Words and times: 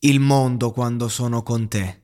Il 0.00 0.20
mondo 0.20 0.70
quando 0.70 1.08
sono 1.08 1.42
con 1.42 1.66
te. 1.66 2.02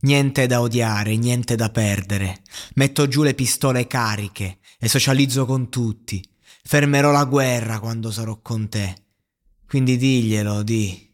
Niente 0.00 0.46
da 0.46 0.60
odiare, 0.60 1.16
niente 1.16 1.56
da 1.56 1.70
perdere. 1.70 2.42
Metto 2.74 3.08
giù 3.08 3.22
le 3.24 3.34
pistole 3.34 3.88
cariche 3.88 4.58
e 4.78 4.88
socializzo 4.88 5.44
con 5.44 5.68
tutti. 5.68 6.24
Fermerò 6.62 7.10
la 7.10 7.24
guerra 7.24 7.80
quando 7.80 8.12
sarò 8.12 8.40
con 8.40 8.68
te. 8.68 8.94
Quindi 9.66 9.96
diglielo, 9.96 10.62
di. 10.62 11.12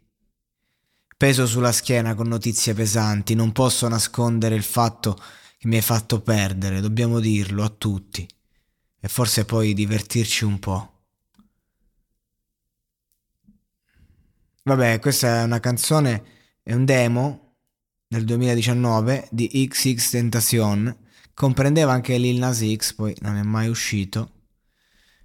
Peso 1.16 1.46
sulla 1.46 1.72
schiena 1.72 2.14
con 2.14 2.28
notizie 2.28 2.74
pesanti, 2.74 3.34
non 3.34 3.52
posso 3.52 3.88
nascondere 3.88 4.54
il 4.54 4.64
fatto 4.64 5.14
che 5.56 5.68
mi 5.68 5.76
hai 5.76 5.82
fatto 5.82 6.20
perdere, 6.20 6.80
dobbiamo 6.80 7.20
dirlo 7.20 7.62
a 7.62 7.70
tutti. 7.70 8.28
E 9.00 9.08
forse 9.08 9.46
poi 9.46 9.72
divertirci 9.72 10.44
un 10.44 10.58
po'. 10.58 10.91
Vabbè, 14.64 15.00
questa 15.00 15.40
è 15.40 15.42
una 15.42 15.58
canzone, 15.58 16.22
è 16.62 16.72
un 16.72 16.84
demo 16.84 17.56
del 18.06 18.24
2019 18.24 19.28
di 19.32 19.66
XX 19.68 20.10
Tentacion. 20.10 20.96
Comprendeva 21.34 21.92
anche 21.92 22.16
Lil 22.16 22.38
Nas 22.38 22.62
X, 22.76 22.92
poi 22.94 23.12
non 23.22 23.36
è 23.36 23.42
mai 23.42 23.68
uscito. 23.68 24.30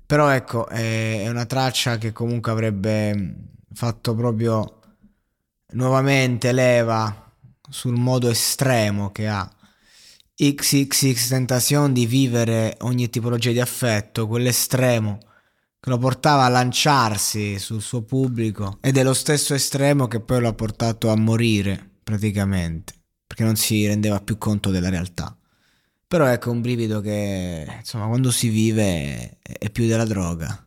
Però 0.08 0.30
ecco, 0.30 0.68
è, 0.68 1.28
una 1.30 1.46
traccia 1.46 2.00
che 2.00 2.14
comunque 2.14 2.52
avrebbe 2.52 3.52
fatto 3.74 4.16
proprio 4.16 4.80
nuovamente 5.74 6.52
leva 6.52 7.32
sul 7.70 7.96
modo 7.96 8.30
estremo 8.30 9.12
che 9.12 9.28
ha 9.28 9.48
XXX 10.34 11.28
Tentacion 11.28 11.94
di 11.94 12.08
vivere 12.08 12.76
ogni 12.82 13.08
tipologia 13.10 13.52
di 13.52 13.60
affetto, 13.60 14.28
quell'estremo 14.28 15.20
che 15.80 15.90
lo 15.90 15.98
portava 15.98 16.46
a 16.46 16.50
lanciarsi 16.50 17.60
sul 17.60 17.82
suo 17.82 18.04
pubblico 18.04 18.78
ed 18.82 18.98
è 18.98 19.04
lo 19.04 19.14
stesso 19.14 19.54
estremo 19.54 20.08
che 20.08 20.20
poi 20.20 20.42
lo 20.42 20.48
ha 20.48 20.54
portato 20.54 21.10
a 21.10 21.16
morire 21.16 21.92
praticamente, 22.04 22.94
perché 23.26 23.44
non 23.44 23.56
si 23.56 23.86
rendeva 23.86 24.20
più 24.22 24.38
conto 24.38 24.70
della 24.70 24.90
realtà. 24.90 25.38
Però 26.08 26.26
ecco 26.26 26.52
un 26.52 26.62
brivido 26.62 27.02
che 27.02 27.66
insomma 27.80 28.08
quando 28.08 28.32
si 28.32 28.48
vive 28.48 29.40
è 29.42 29.70
più 29.70 29.88
della 29.88 30.06
droga. 30.06 30.67